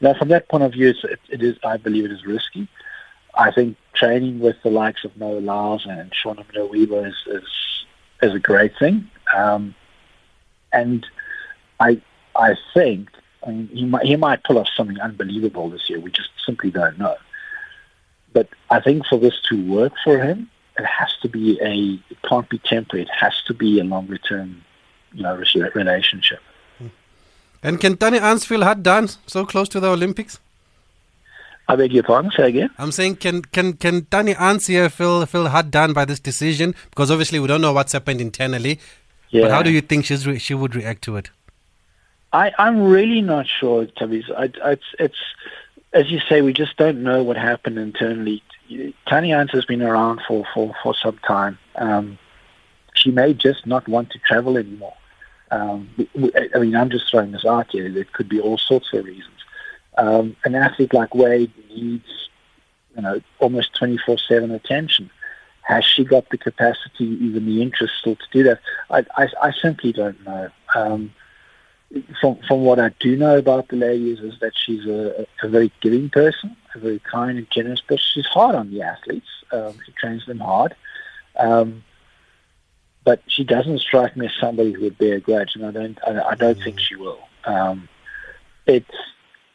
know, 0.00 0.14
from 0.14 0.28
that 0.28 0.48
point 0.48 0.64
of 0.64 0.72
view, 0.72 0.90
it, 1.02 1.20
it 1.28 1.42
is, 1.42 1.56
I 1.64 1.78
believe 1.78 2.04
it 2.04 2.12
is 2.12 2.24
risky. 2.24 2.68
I 3.34 3.50
think 3.50 3.76
training 3.94 4.40
with 4.40 4.56
the 4.62 4.70
likes 4.70 5.04
of 5.04 5.16
Noah 5.16 5.40
Lyles 5.40 5.86
and 5.88 6.14
Sean 6.14 6.44
Weaver 6.70 7.06
is, 7.06 7.16
is, 7.26 7.48
is 8.22 8.34
a 8.34 8.38
great 8.38 8.76
thing. 8.78 9.10
Um, 9.34 9.74
and 10.72 11.06
I, 11.80 12.00
I 12.36 12.56
think 12.74 13.08
I 13.46 13.50
mean, 13.50 13.68
he 13.68 13.84
might, 13.84 14.04
he 14.04 14.16
might 14.16 14.44
pull 14.44 14.58
off 14.58 14.68
something 14.76 14.98
unbelievable 15.00 15.70
this 15.70 15.88
year. 15.88 16.00
We 16.00 16.10
just 16.10 16.30
simply 16.44 16.70
don't 16.70 16.98
know. 16.98 17.16
But 18.32 18.48
I 18.70 18.80
think 18.80 19.06
for 19.06 19.18
this 19.18 19.40
to 19.48 19.70
work 19.70 19.92
for 20.04 20.18
him, 20.18 20.50
it 20.78 20.84
has 20.84 21.10
to 21.22 21.28
be 21.28 21.58
a, 21.60 22.00
it 22.12 22.18
can't 22.28 22.48
be 22.48 22.58
temporary. 22.58 23.02
It 23.02 23.10
has 23.10 23.34
to 23.46 23.54
be 23.54 23.80
a 23.80 23.84
longer 23.84 24.18
term, 24.18 24.64
you 25.12 25.22
know, 25.22 25.42
relationship. 25.74 26.40
Hmm. 26.78 26.86
And 27.62 27.80
can 27.80 27.94
Danny 27.94 28.18
Ans 28.18 28.44
feel 28.44 28.62
hard 28.62 28.82
done 28.82 29.08
so 29.26 29.46
close 29.46 29.68
to 29.70 29.80
the 29.80 29.88
Olympics? 29.88 30.38
I 31.68 31.76
beg 31.76 31.92
your 31.92 32.02
pardon. 32.02 32.30
Say 32.30 32.48
again. 32.48 32.70
I'm 32.78 32.92
saying, 32.92 33.16
can 33.16 33.42
can 33.42 33.74
can 33.74 34.06
Danny 34.08 34.34
Ans 34.34 34.68
here 34.68 34.88
feel 34.88 35.26
feel 35.26 35.48
hard 35.48 35.70
done 35.70 35.92
by 35.92 36.06
this 36.06 36.18
decision? 36.18 36.74
Because 36.88 37.10
obviously 37.10 37.38
we 37.38 37.46
don't 37.46 37.60
know 37.60 37.74
what's 37.74 37.92
happened 37.92 38.22
internally. 38.22 38.80
Yeah. 39.28 39.42
But 39.42 39.50
how 39.50 39.62
do 39.62 39.70
you 39.70 39.82
think 39.82 40.06
she's 40.06 40.26
re- 40.26 40.38
she 40.38 40.54
would 40.54 40.74
react 40.74 41.02
to 41.02 41.16
it? 41.16 41.30
I 42.32 42.52
I'm 42.58 42.82
really 42.82 43.22
not 43.22 43.46
sure, 43.46 43.86
Tabiz. 43.86 44.24
it's 44.28 44.84
it's 44.98 45.16
as 45.92 46.10
you 46.10 46.20
say, 46.28 46.42
we 46.42 46.52
just 46.52 46.76
don't 46.76 47.02
know 47.02 47.22
what 47.22 47.36
happened 47.36 47.78
internally. 47.78 48.42
Tanya 49.06 49.38
Ans 49.38 49.50
has 49.52 49.64
been 49.64 49.82
around 49.82 50.20
for 50.28 50.44
for 50.52 50.74
for 50.82 50.94
some 50.94 51.18
time. 51.26 51.58
Um, 51.76 52.18
she 52.94 53.10
may 53.10 53.32
just 53.32 53.66
not 53.66 53.88
want 53.88 54.10
to 54.10 54.18
travel 54.18 54.58
anymore. 54.58 54.94
Um, 55.50 55.88
I 56.54 56.58
mean, 56.58 56.76
I'm 56.76 56.90
just 56.90 57.10
throwing 57.10 57.32
this 57.32 57.46
out 57.46 57.70
here. 57.70 57.86
It 57.86 58.12
could 58.12 58.28
be 58.28 58.40
all 58.40 58.58
sorts 58.58 58.92
of 58.92 59.04
reasons. 59.04 59.38
Um, 59.96 60.36
an 60.44 60.54
athlete 60.54 60.92
like 60.92 61.14
Wade 61.14 61.52
needs, 61.70 62.28
you 62.94 63.02
know, 63.02 63.20
almost 63.38 63.74
24/7 63.80 64.54
attention. 64.54 65.10
Has 65.62 65.84
she 65.84 66.04
got 66.04 66.28
the 66.30 66.38
capacity, 66.38 67.04
even 67.04 67.46
the 67.46 67.62
interest, 67.62 67.94
still 67.98 68.16
to 68.16 68.24
do 68.32 68.42
that? 68.44 68.60
I, 68.90 69.04
I, 69.16 69.28
I 69.42 69.52
simply 69.52 69.92
don't 69.92 70.22
know. 70.24 70.50
Um, 70.74 71.12
from 72.20 72.38
from 72.46 72.64
what 72.64 72.78
I 72.78 72.90
do 73.00 73.16
know 73.16 73.38
about 73.38 73.68
the 73.68 73.76
lady 73.76 74.10
is, 74.10 74.20
is 74.20 74.38
that 74.40 74.52
she's 74.54 74.86
a, 74.86 75.26
a 75.42 75.48
very 75.48 75.72
giving 75.80 76.10
person, 76.10 76.56
a 76.74 76.78
very 76.78 76.98
kind 77.00 77.38
and 77.38 77.50
generous 77.50 77.80
person. 77.80 78.04
She's 78.12 78.26
hard 78.26 78.54
on 78.54 78.70
the 78.70 78.82
athletes. 78.82 79.28
Um, 79.52 79.74
she 79.84 79.92
trains 79.92 80.26
them 80.26 80.40
hard. 80.40 80.74
Um, 81.38 81.84
but 83.04 83.22
she 83.26 83.42
doesn't 83.42 83.78
strike 83.80 84.16
me 84.16 84.26
as 84.26 84.32
somebody 84.38 84.72
who 84.72 84.82
would 84.82 84.98
bear 84.98 85.16
a 85.16 85.20
grudge, 85.20 85.54
and 85.54 85.64
I 85.64 85.70
don't. 85.70 85.98
I, 86.06 86.30
I 86.30 86.34
don't 86.34 86.58
mm. 86.58 86.64
think 86.64 86.78
she 86.78 86.94
will. 86.94 87.20
Um, 87.44 87.88
it's 88.66 88.94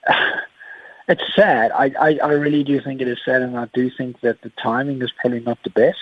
it's 1.08 1.36
sad. 1.36 1.72
I, 1.72 1.92
I, 2.00 2.18
I 2.24 2.32
really 2.32 2.64
do 2.64 2.82
think 2.82 3.00
it 3.00 3.08
is 3.08 3.20
sad, 3.24 3.44
and 3.44 3.58
I 3.58 3.68
do 3.74 3.92
think 3.92 4.22
that 4.22 4.42
the 4.42 4.50
timing 4.62 5.02
is 5.02 5.12
probably 5.20 5.42
not 5.42 5.60
the 5.64 5.70
best. 5.70 6.00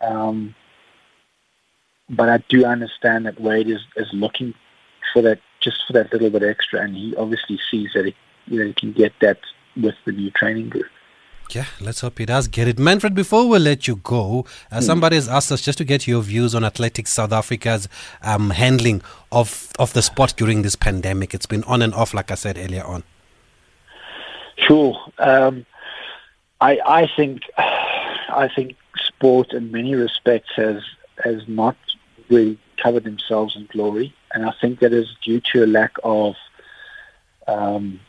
Um, 0.00 0.56
but 2.10 2.28
I 2.28 2.38
do 2.48 2.64
understand 2.64 3.26
that 3.26 3.40
Wade 3.40 3.70
is, 3.70 3.80
is 3.96 4.08
looking 4.12 4.52
for 5.12 5.22
that 5.22 5.38
just 5.62 5.78
for 5.86 5.92
that 5.94 6.12
little 6.12 6.30
bit 6.30 6.42
extra, 6.42 6.80
and 6.80 6.96
he 6.96 7.14
obviously 7.16 7.58
sees 7.70 7.90
that 7.94 8.06
he, 8.06 8.14
you 8.46 8.60
know, 8.60 8.66
he 8.66 8.72
can 8.72 8.92
get 8.92 9.12
that 9.20 9.38
with 9.76 9.94
the 10.04 10.12
new 10.12 10.30
training 10.32 10.68
group. 10.68 10.86
Yeah, 11.50 11.66
let's 11.80 12.00
hope 12.00 12.18
he 12.18 12.24
does 12.24 12.48
get 12.48 12.66
it. 12.66 12.78
Manfred, 12.78 13.14
before 13.14 13.46
we 13.46 13.58
let 13.58 13.86
you 13.86 13.96
go, 13.96 14.46
uh, 14.70 14.78
mm. 14.78 14.82
somebody 14.82 15.16
has 15.16 15.28
asked 15.28 15.52
us 15.52 15.60
just 15.60 15.76
to 15.78 15.84
get 15.84 16.06
your 16.06 16.22
views 16.22 16.54
on 16.54 16.64
Athletics 16.64 17.12
South 17.12 17.32
Africa's 17.32 17.88
um, 18.22 18.50
handling 18.50 19.02
of, 19.30 19.70
of 19.78 19.92
the 19.92 20.00
sport 20.00 20.34
during 20.36 20.62
this 20.62 20.76
pandemic. 20.76 21.34
It's 21.34 21.44
been 21.44 21.62
on 21.64 21.82
and 21.82 21.92
off, 21.92 22.14
like 22.14 22.30
I 22.30 22.36
said 22.36 22.56
earlier 22.56 22.84
on. 22.84 23.02
Sure. 24.56 24.98
Um, 25.18 25.66
I, 26.60 26.78
I 26.86 27.06
think 27.14 27.42
I 27.56 28.48
think 28.54 28.76
sport, 28.96 29.52
in 29.52 29.72
many 29.72 29.94
respects, 29.94 30.50
has 30.56 30.82
has 31.22 31.42
not 31.48 31.76
really 32.28 32.58
covered 32.82 33.04
themselves 33.04 33.56
in 33.56 33.66
glory, 33.66 34.14
and 34.32 34.44
I 34.46 34.52
think 34.60 34.80
that 34.80 34.92
is 34.92 35.08
due 35.24 35.40
to 35.52 35.64
a 35.64 35.66
lack 35.66 35.92
of. 36.02 36.34
Um, 37.46 38.00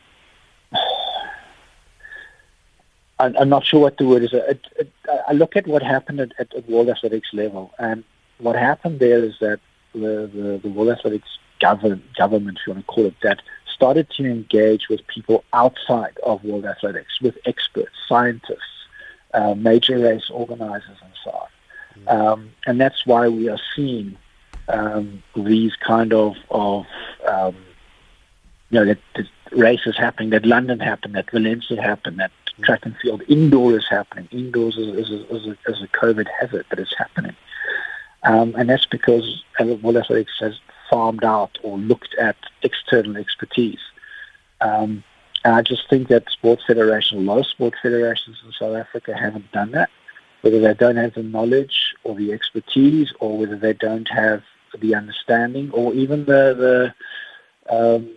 I'm 3.18 3.48
not 3.48 3.64
sure 3.64 3.80
what 3.80 3.96
the 3.96 4.06
word 4.06 4.24
is. 4.24 4.32
It, 4.32 4.66
it, 4.76 4.92
I 5.28 5.32
look 5.32 5.56
at 5.56 5.68
what 5.68 5.82
happened 5.82 6.20
at, 6.20 6.32
at, 6.38 6.52
at, 6.52 6.68
World 6.68 6.88
Athletics 6.88 7.28
level, 7.32 7.72
and 7.78 8.02
what 8.38 8.56
happened 8.56 8.98
there 8.98 9.22
is 9.22 9.36
that 9.40 9.60
the, 9.92 10.28
the, 10.34 10.60
the 10.62 10.68
World 10.68 10.90
Athletics 10.90 11.38
govern, 11.60 12.02
government, 12.18 12.58
if 12.58 12.66
you 12.66 12.72
want 12.72 12.84
to 12.84 12.92
call 12.92 13.06
it 13.06 13.14
that, 13.22 13.40
started 13.72 14.10
to 14.16 14.24
engage 14.24 14.88
with 14.88 15.06
people 15.06 15.44
outside 15.52 16.18
of 16.24 16.42
World 16.44 16.64
Athletics, 16.64 17.20
with 17.20 17.38
experts, 17.46 17.92
scientists, 18.08 18.88
uh, 19.32 19.54
major 19.54 19.98
race 19.98 20.28
organizers, 20.30 20.98
and 21.02 21.12
so 21.22 21.30
on. 21.30 21.48
Mm-hmm. 21.98 22.08
Um, 22.08 22.50
and 22.66 22.80
that's 22.80 23.06
why 23.06 23.28
we 23.28 23.48
are 23.48 23.60
seeing 23.76 24.18
um, 24.68 25.22
these 25.36 25.74
kind 25.76 26.12
of, 26.12 26.36
of 26.50 26.86
um, 27.26 27.56
you 28.70 28.80
know, 28.80 28.84
that, 28.86 28.98
that 29.14 29.26
races 29.52 29.96
happening, 29.96 30.30
that 30.30 30.44
London 30.46 30.80
happened, 30.80 31.14
that 31.14 31.30
Valencia 31.30 31.80
happened, 31.80 32.18
that 32.18 32.32
track 32.62 32.84
and 32.84 32.96
field. 32.96 33.22
Indoor 33.28 33.76
is 33.76 33.86
happening. 33.88 34.28
Indoors 34.30 34.76
is, 34.76 35.08
is, 35.08 35.10
is, 35.30 35.46
a, 35.46 35.56
is 35.70 35.82
a 35.82 35.88
COVID 35.88 36.26
hazard, 36.40 36.66
but 36.70 36.78
it's 36.78 36.94
happening. 36.96 37.36
Um, 38.22 38.54
and 38.56 38.70
that's 38.70 38.86
because 38.86 39.42
World 39.60 39.96
Athletics 39.96 40.32
has 40.40 40.58
farmed 40.88 41.24
out 41.24 41.58
or 41.62 41.78
looked 41.78 42.14
at 42.14 42.36
external 42.62 43.16
expertise. 43.16 43.80
Um, 44.60 45.04
and 45.44 45.54
I 45.54 45.62
just 45.62 45.88
think 45.90 46.08
that 46.08 46.30
sports 46.30 46.62
federations, 46.66 47.20
a 47.20 47.24
lot 47.24 47.38
of 47.38 47.46
sports 47.46 47.76
federations 47.82 48.38
in 48.44 48.52
South 48.52 48.76
Africa 48.76 49.14
haven't 49.14 49.52
done 49.52 49.72
that, 49.72 49.90
whether 50.40 50.58
they 50.60 50.72
don't 50.72 50.96
have 50.96 51.14
the 51.14 51.22
knowledge 51.22 51.94
or 52.02 52.14
the 52.14 52.32
expertise 52.32 53.12
or 53.20 53.36
whether 53.36 53.56
they 53.56 53.74
don't 53.74 54.08
have 54.08 54.42
the 54.80 54.94
understanding 54.94 55.70
or 55.72 55.92
even 55.94 56.24
the, 56.24 56.92
the 57.68 57.74
um, 57.74 58.10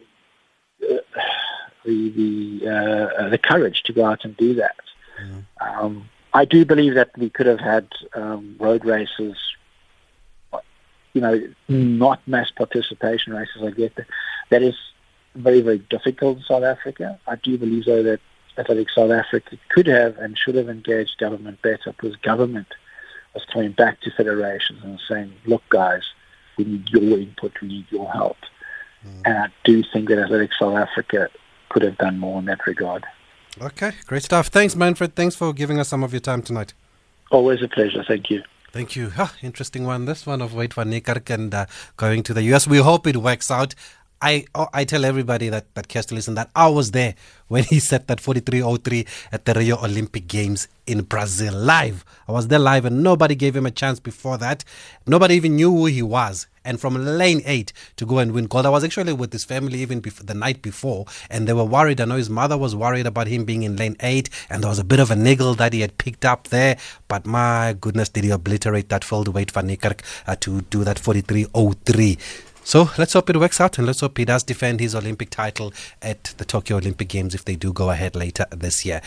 the 0.80 2.10
the 2.10 2.70
uh, 2.70 3.30
the 3.30 3.38
courage 3.38 3.84
to 3.84 3.94
go 3.94 4.06
out 4.06 4.26
and 4.26 4.36
do 4.38 4.56
that. 4.56 4.76
Mm. 5.22 5.46
Um, 5.62 6.10
I 6.34 6.46
do 6.46 6.66
believe 6.66 6.96
that 6.96 7.12
we 7.18 7.30
could 7.30 7.46
have 7.48 7.60
had 7.60 7.88
um, 8.14 8.56
road 8.60 8.86
races, 8.86 9.38
you 11.14 11.22
know, 11.22 11.42
not 11.68 12.28
mass 12.28 12.52
participation 12.52 13.34
races. 13.34 13.64
I 13.64 13.72
get 13.72 13.96
that. 13.96 14.08
That 14.50 14.62
is 14.62 14.76
very 15.36 15.62
very 15.62 15.80
difficult 15.80 16.38
in 16.38 16.44
South 16.44 16.64
Africa. 16.64 17.20
I 17.28 17.36
do 17.36 17.58
believe 17.58 17.86
though 17.86 18.04
that 18.04 18.20
Athletics 18.58 18.96
South 18.96 19.12
Africa 19.12 19.58
could 19.70 19.88
have 19.88 20.18
and 20.18 20.38
should 20.38 20.56
have 20.56 20.70
engaged 20.70 21.18
government 21.20 21.62
better 21.62 21.94
because 21.94 22.16
government 22.18 22.68
was 23.34 23.46
coming 23.46 23.72
back 23.72 24.02
to 24.02 24.12
federations 24.12 24.84
and 24.84 25.00
saying, 25.08 25.32
look 25.46 25.62
guys, 25.70 26.04
we 26.58 26.66
need 26.66 26.90
your 26.90 27.20
input, 27.20 27.54
we 27.62 27.68
need 27.68 27.86
your 27.90 28.12
help. 28.12 28.38
Mm. 29.06 29.22
And 29.26 29.38
I 29.38 29.48
do 29.64 29.84
think 29.94 30.10
that 30.10 30.20
Athletics 30.20 30.56
South 30.60 30.76
Africa 30.76 31.30
could 31.70 31.84
have 31.84 31.98
done 31.98 32.20
more 32.20 32.40
in 32.40 32.46
that 32.46 32.66
regard. 32.66 33.06
Okay, 33.62 33.92
great 34.06 34.24
stuff. 34.24 34.48
Thanks, 34.48 34.76
Manfred. 34.76 35.16
Thanks 35.16 35.36
for 35.36 35.54
giving 35.54 35.80
us 35.80 35.88
some 35.88 36.04
of 36.04 36.14
your 36.14 36.20
time 36.20 36.42
tonight. 36.42 36.74
Always 37.32 37.62
a 37.64 37.68
pleasure. 37.68 38.04
Thank 38.08 38.30
you. 38.30 38.44
Thank 38.72 38.96
you. 38.96 39.10
Huh, 39.10 39.30
interesting 39.42 39.86
one. 39.86 40.06
This 40.06 40.26
one 40.26 40.42
of 40.42 40.54
Wade 40.54 40.74
van 40.74 40.92
Niekerk 40.92 41.30
and 41.34 41.54
uh, 41.54 41.66
going 41.96 42.22
to 42.24 42.34
the 42.34 42.44
US. 42.54 42.68
We 42.68 42.78
hope 42.78 43.08
it 43.08 43.18
works 43.18 43.50
out. 43.50 43.74
I 44.22 44.46
oh, 44.56 44.68
I 44.74 44.84
tell 44.84 45.06
everybody 45.06 45.50
that 45.50 45.74
that 45.76 45.88
cares 45.88 46.06
to 46.08 46.16
listen 46.16 46.36
that 46.36 46.50
I 46.56 46.68
was 46.68 46.92
there 46.92 47.16
when 47.48 47.64
he 47.64 47.80
set 47.80 48.08
that 48.08 48.20
4303 48.20 49.06
at 49.32 49.46
the 49.46 49.54
Rio 49.54 49.78
Olympic 49.78 50.28
Games 50.28 50.68
in 50.86 51.04
Brazil 51.04 51.54
live. 51.54 52.04
I 52.28 52.32
was 52.32 52.48
there 52.48 52.60
live 52.60 52.86
and 52.86 53.04
nobody 53.04 53.36
gave 53.36 53.56
him 53.56 53.66
a 53.66 53.72
chance 53.72 54.00
before 54.00 54.38
that. 54.40 54.64
Nobody 55.06 55.36
even 55.36 55.56
knew 55.56 55.72
who 55.72 55.86
he 55.86 56.02
was. 56.02 56.48
And 56.66 56.82
from 56.82 56.96
lane 56.96 57.42
eight 57.46 57.72
to 57.96 58.06
go 58.06 58.20
and 58.20 58.34
win 58.34 58.48
gold, 58.48 58.66
I 58.66 58.70
was 58.70 58.84
actually 58.84 59.14
with 59.14 59.32
his 59.32 59.46
family 59.46 59.80
even 59.80 60.02
the 60.02 60.34
night 60.34 60.62
before, 60.62 61.06
and 61.30 61.48
they 61.48 61.54
were 61.54 61.64
worried. 61.64 62.02
I 62.02 62.06
know 62.06 62.18
his 62.18 62.30
mother 62.30 62.58
was 62.58 62.76
worried 62.76 63.08
about 63.08 63.28
him 63.28 63.46
being 63.46 63.64
in 63.64 63.78
lane 63.78 63.96
eight, 64.02 64.30
and 64.50 64.62
there 64.62 64.70
was 64.70 64.78
a 64.78 64.84
bit 64.84 65.00
of 65.00 65.10
a 65.10 65.16
niggle 65.16 65.56
that 65.56 65.72
he 65.72 65.80
had 65.80 65.98
picked 65.98 66.26
up 66.26 66.50
there. 66.50 66.76
But 67.08 67.26
my 67.26 67.74
goodness, 67.80 68.10
did 68.10 68.26
he 68.26 68.32
obliterate 68.32 68.90
that 68.90 69.06
field 69.06 69.30
Wade 69.30 69.52
van 69.52 69.70
Niekerk 69.70 70.02
uh, 70.28 70.36
to 70.42 70.60
do 70.64 70.84
that 70.84 71.00
4303. 71.00 72.18
So 72.68 72.90
let's 72.98 73.14
hope 73.14 73.30
it 73.30 73.38
works 73.38 73.62
out 73.62 73.78
and 73.78 73.88
let's 73.88 74.02
hope 74.02 74.18
he 74.18 74.26
does 74.26 74.44
defend 74.44 74.82
his 74.82 74.94
Olympic 74.94 75.30
title 75.30 75.74
at 76.02 76.34
the 76.38 76.44
Tokyo 76.44 76.76
Olympic 76.76 77.08
Games 77.08 77.34
if 77.34 77.46
they 77.46 77.56
do 77.56 77.72
go 77.72 77.92
ahead 77.92 78.14
later 78.14 78.46
this 78.52 78.86
year. 78.86 79.02